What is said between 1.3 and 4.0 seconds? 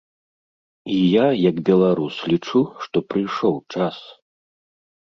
як беларус лічу, што прыйшоў час.